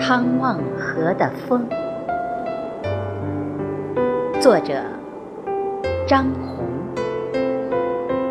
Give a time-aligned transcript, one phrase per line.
[0.00, 1.66] 汤望河的风，
[4.40, 4.82] 作者
[6.06, 6.66] 张红，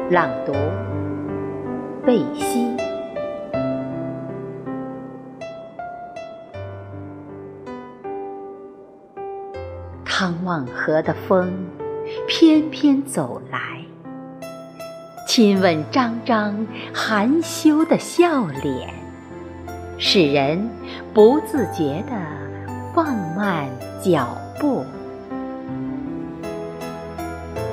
[0.09, 0.53] 朗读
[2.05, 2.75] 贝西。
[10.05, 11.51] 汤望河的风，
[12.27, 13.59] 翩翩走来，
[15.27, 19.00] 亲吻张张含羞的笑脸。
[20.03, 20.67] 使人
[21.13, 22.15] 不自觉地
[22.91, 23.69] 放慢
[24.03, 24.83] 脚步。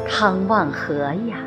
[0.07, 1.39] 汤望河呀，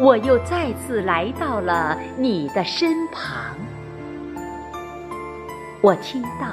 [0.00, 3.54] 我又再次来到了你的身旁。
[5.82, 6.46] 我听到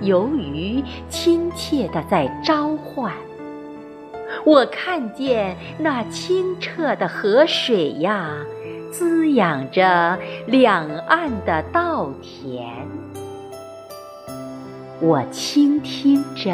[0.00, 3.12] 游鱼亲切地在召唤，
[4.44, 8.30] 我看见那清澈的河水呀。
[8.90, 12.66] 滋养着两岸的稻田，
[15.00, 16.52] 我倾听着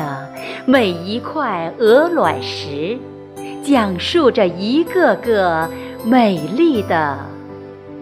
[0.67, 2.98] 每一块鹅卵石，
[3.64, 5.69] 讲述着一个个
[6.05, 7.19] 美丽的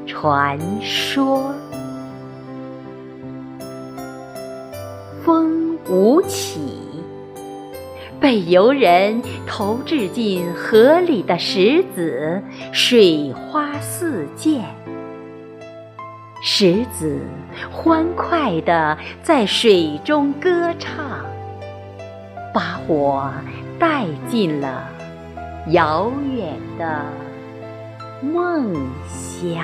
[0.06, 1.52] 传说。
[5.24, 6.83] 风舞起。
[8.24, 14.64] 被游人投掷进河里的石子，水花四溅。
[16.40, 17.20] 石子
[17.70, 21.04] 欢快地在水中歌唱，
[22.54, 23.30] 把我
[23.78, 24.88] 带进了
[25.72, 27.04] 遥远的
[28.22, 28.74] 梦
[29.06, 29.62] 乡。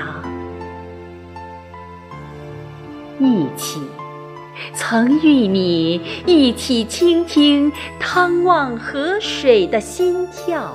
[3.19, 3.81] 一起。
[4.75, 10.75] 曾与你一起倾听汤望河水的心跳，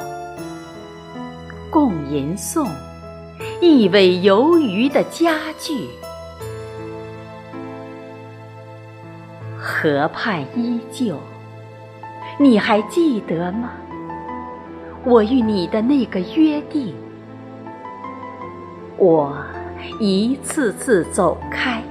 [1.69, 2.67] 共吟诵
[3.61, 5.87] 一尾游鱼的佳句。
[9.57, 11.19] 河畔依旧，
[12.39, 13.71] 你还记得吗？
[15.03, 16.95] 我与你的那个约定。
[18.97, 19.37] 我
[19.99, 21.83] 一次次走开。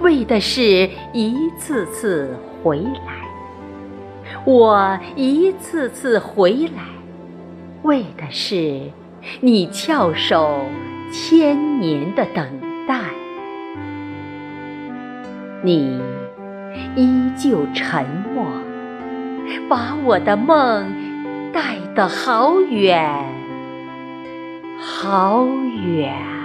[0.00, 3.28] 为的是一次次回来，
[4.44, 6.82] 我一次次回来，
[7.82, 8.90] 为的是
[9.40, 10.60] 你翘首
[11.12, 12.46] 千年的等
[12.86, 13.00] 待。
[15.62, 16.00] 你
[16.94, 18.04] 依旧沉
[18.34, 18.44] 默，
[19.68, 20.86] 把我的梦
[21.52, 23.24] 带得好远，
[24.78, 26.35] 好远。